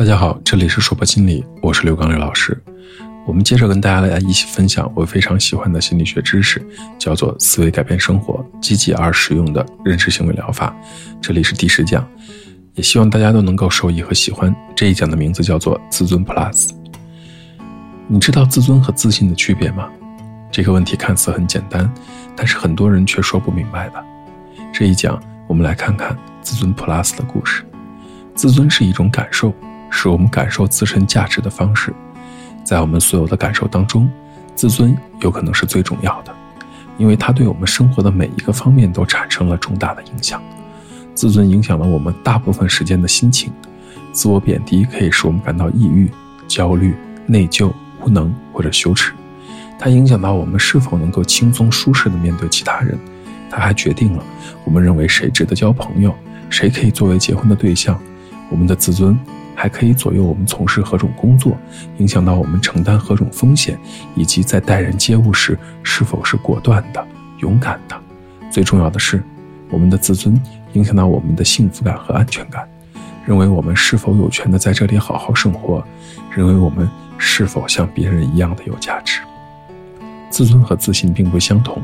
[0.00, 2.58] 大家好，这里是说博心理，我是刘刚刘老师。
[3.26, 6.66] 我们接着跟大家来一起分享我非常喜欢的心理学知识，
[6.98, 10.74] 叫做思维改变生活，积极而实用的认知行为疗法。
[11.20, 12.08] 这里是第十讲，
[12.76, 14.56] 也希望大家都能够受益和喜欢。
[14.74, 16.70] 这一讲的名字叫做自尊 Plus。
[18.08, 19.86] 你知道自尊和自信的区别吗？
[20.50, 21.92] 这个问题看似很简单，
[22.34, 24.02] 但是很多人却说不明白的。
[24.72, 27.62] 这一讲，我们来看看自尊 Plus 的故事。
[28.34, 29.52] 自尊是一种感受，
[29.90, 31.92] 是我们感受自身价值的方式。
[32.64, 34.08] 在我们所有的感受当中，
[34.54, 36.32] 自尊有可能是最重要的，
[36.96, 40.40] 因为它对我们生活的每一个方面都产生了重大的影响。
[41.14, 43.52] 自尊影响了我们大部分时间的心情。
[44.12, 46.10] 自我贬低可以使我们感到抑郁、
[46.48, 46.94] 焦虑、
[47.26, 49.12] 内疚、无能或者羞耻。
[49.78, 52.98] 它影响到我们是否能够轻松舒适地面对其他人。
[53.50, 54.24] 它还决定了
[54.64, 56.14] 我们认为谁值得交朋友，
[56.48, 57.98] 谁可以作为结婚的对象。
[58.50, 59.18] 我们的自尊。
[59.60, 61.54] 还可以左右我们从事何种工作，
[61.98, 63.78] 影响到我们承担何种风险，
[64.14, 67.06] 以及在待人接物时是否是果断的、
[67.40, 67.94] 勇敢的。
[68.50, 69.22] 最重要的是，
[69.68, 70.40] 我们的自尊
[70.72, 72.66] 影响到我们的幸福感和安全感，
[73.26, 75.84] 认为我们是否有权的在这里好好生活，
[76.34, 76.88] 认为我们
[77.18, 79.20] 是否像别人一样的有价值。
[80.30, 81.82] 自尊和自信并不相同，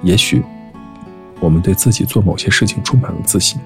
[0.00, 0.42] 也许
[1.38, 3.60] 我们对自己做某些事情充满了自信，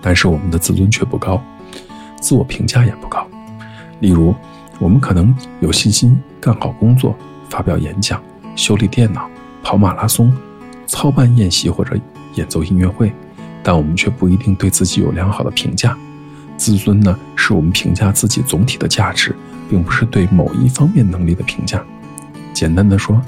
[0.00, 1.38] 但是我们的自尊却不高。
[2.20, 3.26] 自我评价也不高，
[4.00, 4.34] 例如，
[4.78, 7.16] 我们可能有信心干好工作、
[7.48, 8.22] 发表演讲、
[8.54, 9.28] 修理电脑、
[9.62, 10.32] 跑马拉松、
[10.86, 11.96] 操办宴席或者
[12.34, 13.12] 演奏音乐会，
[13.62, 15.96] 但我们却不一定对自己有良好的评价。
[16.56, 19.34] 自尊呢，是我们评价自己总体的价值，
[19.68, 21.82] 并不是对某一方面能力的评价。
[22.52, 23.20] 简单的说，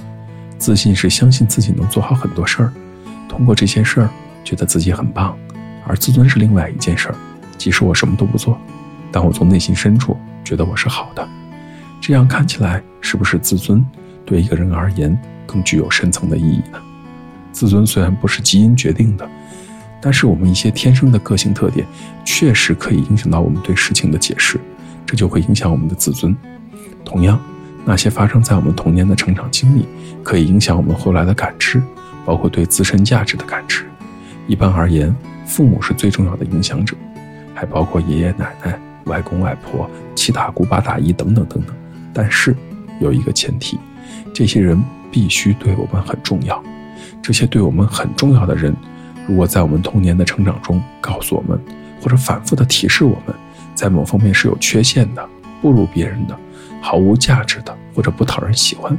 [0.58, 2.72] 自信是相信自己能做好很多事儿，
[3.28, 4.10] 通过这些事儿
[4.44, 5.34] 觉得自己很棒；
[5.86, 7.14] 而自尊是另外一件事儿，
[7.56, 8.60] 即使我什么都不做。
[9.12, 11.28] 但我从内心深处觉得我是好的，
[12.00, 13.84] 这样看起来是不是自尊
[14.24, 16.80] 对一个人而言更具有深层的意义呢？
[17.52, 19.28] 自尊虽然不是基因决定的，
[20.00, 21.86] 但是我们一些天生的个性特点
[22.24, 24.58] 确实可以影响到我们对事情的解释，
[25.04, 26.34] 这就会影响我们的自尊。
[27.04, 27.38] 同样，
[27.84, 29.86] 那些发生在我们童年的成长经历
[30.24, 31.82] 可以影响我们后来的感知，
[32.24, 33.84] 包括对自身价值的感知。
[34.46, 36.96] 一般而言，父母是最重要的影响者，
[37.54, 38.80] 还包括爷爷奶奶。
[39.04, 41.74] 外公外婆、七大姑八大姨等等等等，
[42.12, 42.54] 但是
[43.00, 43.78] 有一个前提，
[44.32, 44.80] 这些人
[45.10, 46.62] 必须对我们很重要。
[47.22, 48.74] 这些对我们很重要的人，
[49.28, 51.60] 如果在我们童年的成长中告诉我们，
[52.00, 53.34] 或者反复的提示我们，
[53.74, 55.28] 在某方面是有缺陷的、
[55.60, 56.36] 不如别人的、
[56.80, 58.96] 毫无价值的，或者不讨人喜欢，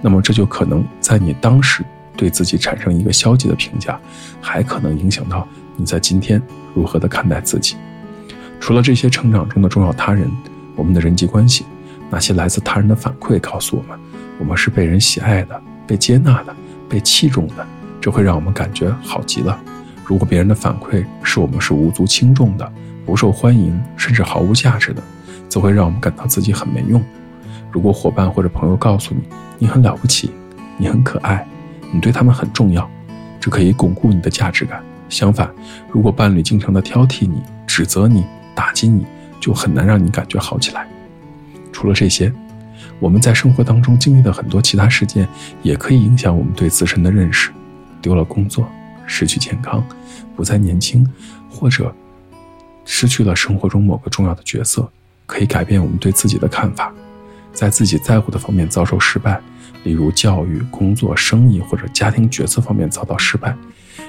[0.00, 1.84] 那么这就可能在你当时
[2.16, 3.98] 对自己产生一个消极的评价，
[4.40, 5.46] 还可能影响到
[5.76, 6.40] 你在今天
[6.74, 7.76] 如何的看待自己。
[8.60, 10.30] 除了这些成长中的重要他人，
[10.74, 11.64] 我们的人际关系，
[12.10, 13.98] 那些来自他人的反馈告诉我们，
[14.38, 16.54] 我们是被人喜爱的、被接纳的、
[16.88, 17.66] 被器重的，
[18.00, 19.58] 这会让我们感觉好极了。
[20.04, 22.72] 如果别人的反馈是我们是无足轻重的、
[23.04, 25.02] 不受欢迎，甚至毫无价值的，
[25.48, 27.02] 则会让我们感到自己很没用。
[27.72, 29.22] 如果伙伴或者朋友告诉你
[29.58, 30.30] 你很了不起，
[30.78, 31.46] 你很可爱，
[31.92, 32.88] 你对他们很重要，
[33.40, 34.82] 这可以巩固你的价值感。
[35.08, 35.48] 相反，
[35.90, 38.24] 如果伴侣经常的挑剔你、指责你，
[38.56, 39.06] 打击你
[39.38, 40.88] 就很难让你感觉好起来。
[41.70, 42.32] 除了这些，
[42.98, 45.28] 我们在生活当中经历的很多其他事件，
[45.62, 47.52] 也可以影响我们对自身的认识。
[48.00, 48.66] 丢了工作，
[49.06, 49.84] 失去健康，
[50.34, 51.06] 不再年轻，
[51.50, 51.94] 或者
[52.84, 54.88] 失去了生活中某个重要的角色，
[55.26, 56.92] 可以改变我们对自己的看法。
[57.52, 59.40] 在自己在乎的方面遭受失败，
[59.82, 63.56] 例如教育、工作、生意或者家庭决策方面遭到失败，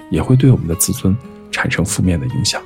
[0.10, 1.16] 也会对我们的自尊
[1.50, 2.62] 产生负面的影响。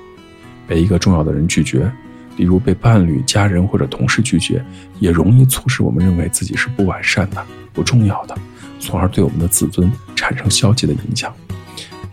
[0.72, 1.92] 被一个重要的人拒绝，
[2.38, 4.64] 例如被伴侣、家人或者同事拒绝，
[5.02, 8.34] 也容易促使我们认为自己是不完善的、不重要的，
[8.80, 11.30] 从而对我们的自尊产生消极的影响。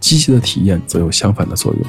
[0.00, 1.82] 积极的体验则有相反的作用，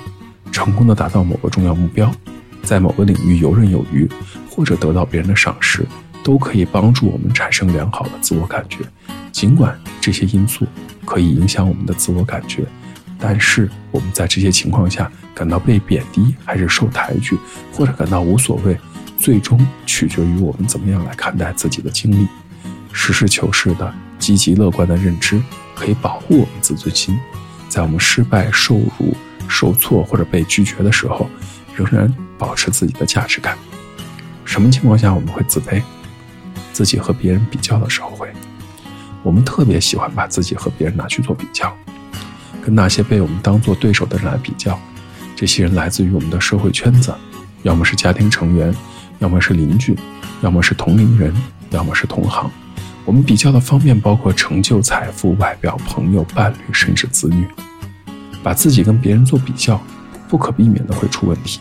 [0.52, 2.12] 成功的达到某个重要目标，
[2.62, 4.08] 在某个领域游刃有余，
[4.48, 5.84] 或者得到别人的赏识，
[6.24, 8.86] 都可以帮助我们产生良好的自我感觉。
[9.32, 10.68] 尽管这些因素
[11.04, 12.64] 可以影响我们的自我感觉。
[13.20, 17.38] 但是我们在这些情况下感到被贬低，还是受抬举，
[17.74, 18.78] 或者感到无所谓，
[19.18, 22.28] 最终取决于我们怎么样来看待自己的经历。
[22.92, 25.42] 实事求是的、积极乐观的认知
[25.76, 27.20] 可以保护我们自尊心，
[27.68, 29.16] 在我们失败、受辱、
[29.48, 31.30] 受挫或者被拒绝的时候，
[31.76, 33.58] 仍然保持自己的价值感。
[34.46, 35.82] 什么情况下我们会自卑？
[36.72, 38.32] 自己和别人比较的时候会。
[39.22, 41.76] 我们特别喜欢把自己和别人拿去做比较。
[42.70, 44.80] 跟那些被我们当做对手的人来比较，
[45.36, 47.12] 这些人来自于我们的社会圈子，
[47.64, 48.72] 要么是家庭成员，
[49.18, 49.98] 要么是邻居，
[50.42, 51.34] 要么是同龄人，
[51.72, 52.48] 要么是同行。
[53.06, 57.44] 我们比较的方面包括成就、财富、外表、朋友、伴侣，甚至子女。
[58.44, 59.82] 把自己跟别人做比较，
[60.28, 61.60] 不可避免的会出问题。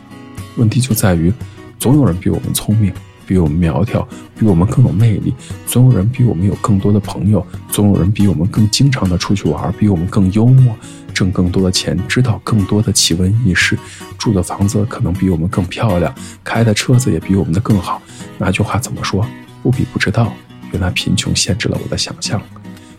[0.56, 1.32] 问题就在于，
[1.78, 2.92] 总有人比我们聪明，
[3.28, 4.08] 比我们苗条，
[4.38, 5.34] 比我们更有魅力；
[5.66, 10.74] 总有人比我们有更多的朋友，总有人比我们更经常的出去玩，比我们更幽默，
[11.12, 13.78] 挣更多的钱，知道更多的奇闻异事，
[14.16, 18.00] 住的房子可能比我们更漂亮，开的车子也比我们的更好。
[18.38, 19.26] 那句话怎么说？
[19.62, 20.32] 不比不知道。
[20.72, 22.40] 原来贫穷限制了我的想象。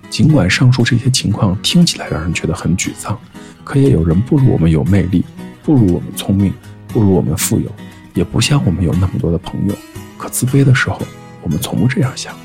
[0.10, 3.18] 尽管上述这些情况听起来让人觉得很沮丧。
[3.64, 5.24] 可也有人不如我们有魅力，
[5.64, 6.54] 不如我们聪明，
[6.88, 7.72] 不如我们富有，
[8.16, 9.76] 也不像我们有那么多的朋友。
[10.20, 11.02] 可自卑的时候，
[11.42, 12.36] 我们从不这样想，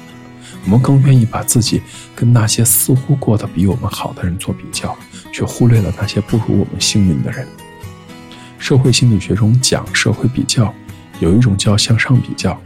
[0.64, 1.82] 我们更愿意把自己
[2.14, 4.96] 跟那些似乎过得比我们好的人做比较，
[5.32, 7.46] 却忽略了那些不如我们幸运的人。
[8.58, 10.72] 社会心理学中讲社会比较，
[11.18, 12.58] 有一种叫向上比较，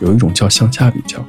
[0.00, 1.22] 有一种叫向下比较。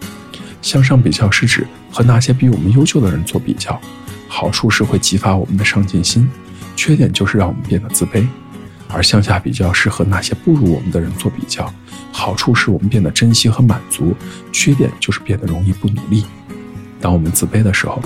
[0.61, 3.81] 向上比较是指和那些比我们优秀的人做比较，
[4.29, 6.29] 好处是会激发我们的上进心。
[6.75, 8.25] 缺点就是让我们变得自卑，
[8.93, 11.73] 而向下比较是和那些不如我们的人做比较，
[12.11, 14.15] 好处是我们变得珍惜和满足，
[14.51, 16.23] 缺点就是变得容易不努力。
[17.01, 18.01] 当我们自卑的时候，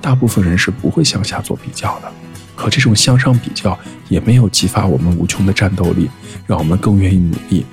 [0.00, 2.12] 大部分人是不会向下做比较的，
[2.56, 3.78] 可这种向上比较
[4.08, 6.10] 也没有激发我们无穷的战斗力，
[6.46, 7.64] 让我们更愿意努力，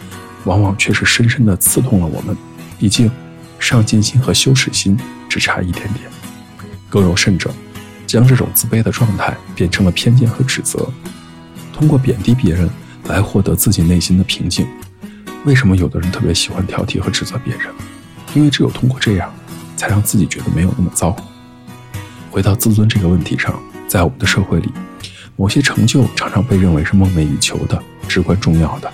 [0.46, 2.38] 往往却是深深地刺痛了我们。
[2.78, 3.12] 毕竟，
[3.58, 6.06] 上进心和羞耻心只差一点点。
[6.88, 7.52] 更有甚者。
[8.08, 10.92] 将这种自卑的状态变成了偏见和指责，
[11.80, 12.70] 通过贬低别人
[13.06, 14.68] 来获得自己内心的平静。
[15.46, 17.74] 为什么有的人特别喜欢挑剔和指责别人？
[18.36, 19.34] 因为只有通过这样，
[19.78, 21.16] 才让自己觉得没有那么糟。
[22.30, 24.70] 回到自尊这个问题上，在我们的社会里，
[25.38, 28.92] 某些成就常常被认为是梦寐以求的、至关重要的，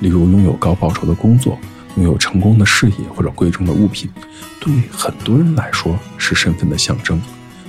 [0.00, 1.56] 例如拥有高报酬的工作、
[1.94, 4.10] 拥有成功的事业或者贵重的物品，
[4.58, 7.22] 对很多人来说是身份的象征。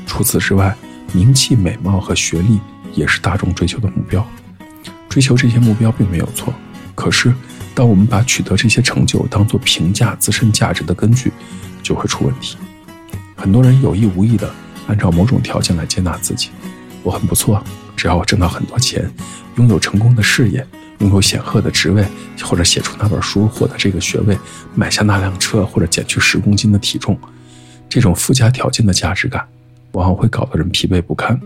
[0.07, 0.75] 除此之外，
[1.13, 2.59] 名气、美貌和学历
[2.95, 4.27] 也是大众追求的目标。
[5.15, 6.53] 追求这些目标并没有错，
[6.93, 7.33] 可是，
[7.73, 11.31] 当我们把取得这些成就当做评价自身价值的根据，
[11.81, 12.57] 就会出问题。
[13.33, 14.53] 很多人有意无意地
[14.87, 16.49] 按照某种条件来接纳自己：
[17.01, 17.63] 我很不错，
[17.95, 19.09] 只要我挣到很多钱，
[19.55, 20.67] 拥有成功的事业，
[20.99, 22.05] 拥有显赫的职位，
[22.43, 24.37] 或者写出那本书，获得这个学位，
[24.73, 27.17] 买下那辆车，或者减去十公斤的体重，
[27.87, 29.47] 这种附加条件的价值感。
[29.93, 31.39] 往往会搞得人疲惫不堪，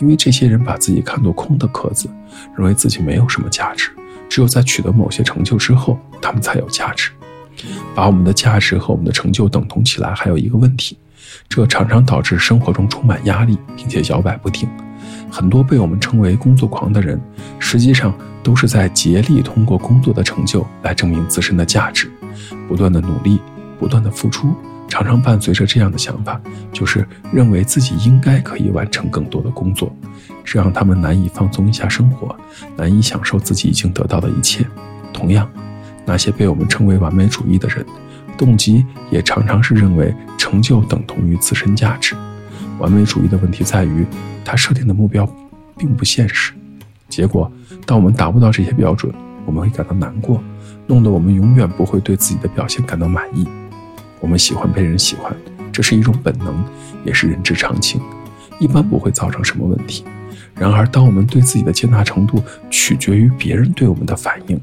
[0.00, 2.08] 因为这些人把自己看作空的壳子，
[2.56, 3.90] 认为自己没有什么价值，
[4.28, 7.10] 只有在取得某些成就之后，他们才有价值。
[7.94, 10.98] 把我们的价值和我们的成就等同起来，还有一个问题，
[11.48, 14.68] 这常常导致生活中充满压力，并且摇摆不定。
[15.30, 17.20] 很多被我们称为工作狂的人，
[17.58, 18.12] 实际上
[18.42, 22.10] 都是在竭力通过工作的成就来证明自身的价值，
[22.68, 23.40] 不断的努力，
[23.78, 24.54] 不断的付出。
[24.94, 26.40] 常常伴随着这样的想法，
[26.72, 29.92] 就是认为自己应该可以完成更多的工作，
[30.44, 32.32] 这让他们难以放松一下生活，
[32.76, 34.64] 难以享受自己已经得到的一切。
[35.12, 35.50] 同样，
[36.06, 37.84] 那些被我们称为完美主义的人，
[38.38, 42.14] 动机也常常是认为成就等同于自身价值。
[42.78, 44.06] 完美主义的问题在于，
[44.44, 45.28] 他设定的目标
[45.76, 46.52] 并不现实，
[47.08, 47.50] 结果
[47.84, 49.12] 当我们达不到这些标准，
[49.44, 50.40] 我们会感到难过，
[50.86, 53.44] 弄得我们永远不会对自己的表现感到满意。
[54.24, 55.36] 我们喜欢被人喜欢，
[55.70, 56.64] 这是一种本能，
[57.04, 58.00] 也是人之常情，
[58.58, 60.02] 一般不会造成什么问题。
[60.54, 64.58] 然而，当我们对自己的接纳程度取决于别人对我们的反应，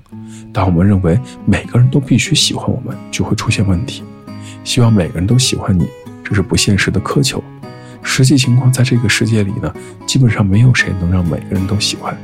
[0.51, 4.03] 当我们认为每个人都必须喜欢我们，就会出现问题。
[4.63, 5.87] 希望每个人都喜欢你，
[6.23, 7.43] 这是不现实的苛求。
[8.01, 9.71] 实际情况，在这个世界里呢，
[10.07, 12.17] 基本上没有谁能让每个人都喜欢。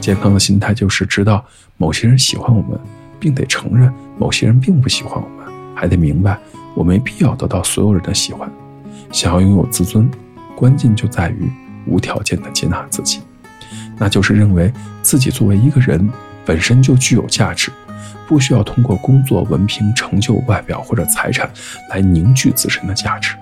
[0.00, 1.44] 健康的心态就是知道
[1.78, 2.78] 某些人喜欢我们，
[3.18, 5.28] 并得承认某些人并不喜欢我，
[5.76, 6.36] 还得明白。
[6.74, 8.50] 我没必要得到所有人的喜欢，
[9.12, 10.10] 想要拥有自尊，
[10.56, 11.48] 关键就在于
[11.86, 13.20] 无条件的接纳自己，
[13.96, 16.06] 那就是认为自己作为一个人
[16.44, 17.72] 本身就具有价值，
[18.28, 21.50] 不需要通过工作、文凭、成就、外表或者财产
[21.90, 23.34] 来凝聚自身的价值。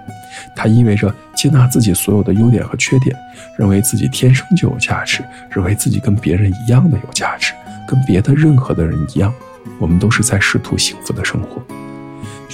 [0.55, 3.17] 它意味着接纳自己所有的优点和缺点，
[3.59, 7.53] 认为自己天生就有价值，认为自己跟别人一样的有价值，
[7.89, 9.33] 跟别的任何的人一样，
[9.81, 11.61] 我们都是在试图幸福的生活。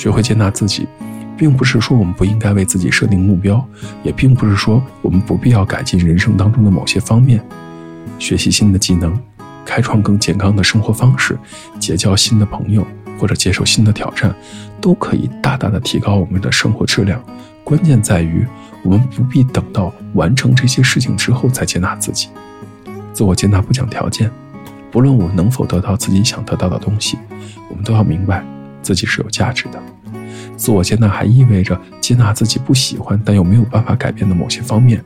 [0.01, 0.89] 学会接纳自己，
[1.37, 3.63] 并不是说我们不应该为自己设定目标，
[4.03, 7.45] 也并不是说我们不必要改进人生当中的某些方面。
[8.19, 9.15] 学习新的技能，
[9.63, 11.39] 开创更健康的生活方式，
[11.79, 12.83] 结交新的朋友，
[13.19, 14.35] 或者接受新的挑战，
[14.81, 17.23] 都可以大大的提高我们的生活质量。
[17.63, 18.47] 关键在于，
[18.83, 22.31] 我们不必等到完成这些事情之后再接纳自己。
[23.13, 24.31] 自我接纳不讲条件，
[24.91, 27.19] 不论我们能否得到自己想得到的东西，
[27.69, 28.43] 我们都要明白。
[28.83, 29.83] 自己是有价值的。
[30.57, 35.03] 自我接纳还意味着接纳自己不喜欢但又没有办法改变的某些方面，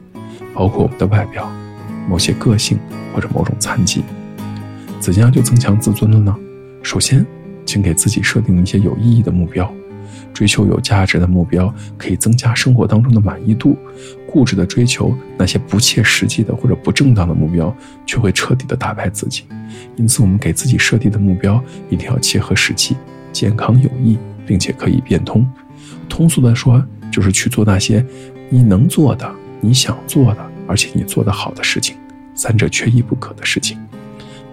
[0.52, 1.50] 包括我们的外表、
[2.08, 2.78] 某些个性
[3.14, 4.02] 或者某种残疾。
[4.98, 6.34] 怎样就增强自尊了呢？
[6.82, 7.24] 首先，
[7.64, 9.72] 请给自己设定一些有意义的目标。
[10.32, 13.76] 追求有价值的目标，可以增加生活当中的满意度；
[14.26, 17.72] 固执的追求那些不切实际的或者不正当的目标，
[18.04, 19.44] 却会彻底的打败自己。
[19.94, 22.96] 因此，我们给自己设定的目标一定要切合实际、
[23.34, 25.44] 健康有益，并且可以变通。
[26.08, 28.04] 通俗的说，就是去做那些
[28.48, 31.96] 你能做的、你想做的，而且你做得好的事情，
[32.34, 33.76] 三者缺一不可的事情。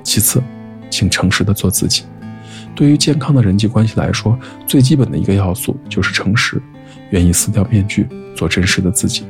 [0.01, 0.41] 其次，
[0.89, 2.03] 请诚实的做自己。
[2.73, 6.59] 对于健康的人际关系来说，最基本的一个要素就是诚实，
[7.11, 9.23] 愿意撕掉面具，做真实的自己。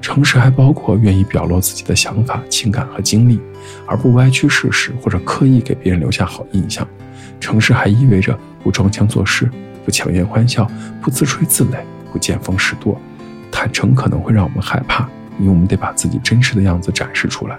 [0.00, 3.40] 诚实还包括愿意表露自己的想法、情感和经历，
[3.86, 6.86] 而不歪曲事实或者刻意给别人留下好印象。
[7.40, 9.50] 诚实还意味着不装腔作势，
[9.84, 13.00] 不强颜欢笑，不自吹自擂，不见风使舵。
[13.50, 17.58] 坦诚可能会让我们害怕，因为我们得把自己真实的样子展示出来。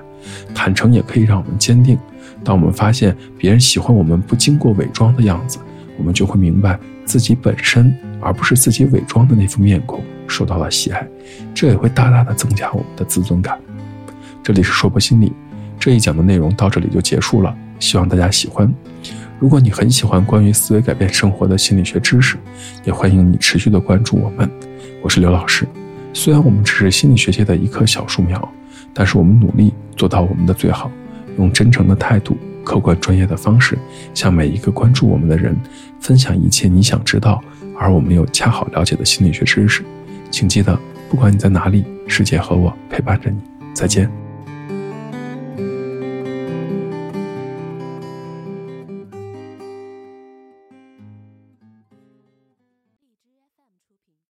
[0.53, 1.97] 坦诚也可以让我们坚定。
[2.43, 5.59] 当我们发现别人喜欢我们不经过伪装的样子，
[5.97, 11.07] 我们就会明白自己本身，而不是自己伪装的那副面孔受到了喜爱，
[11.53, 13.57] 这也会大大的增加我们的自尊感。
[14.43, 15.31] 这里是说博心理，
[15.79, 18.71] 这一讲的内容到这里就结束了，希望大家喜欢。
[19.37, 22.37] 如果你很喜欢关于思维改变生活的心理学知识，
[22.85, 24.49] 也欢迎你持续的关注我们。
[25.01, 25.67] 我是刘老师，
[26.13, 28.49] 虽然我们只是心理学界的一棵小树苗，
[28.93, 30.89] 但是我们努力做到我们的最好。
[31.37, 33.77] 用真诚的态度、客观专业的方式，
[34.13, 35.53] 向每一个关注我们的人
[35.99, 37.43] 分享一切你想知道
[37.77, 39.83] 而我们又恰好了解的心理学知识。
[40.31, 43.37] 请记得，不管你在哪里，世界和我陪伴着你。
[43.73, 44.24] 再见。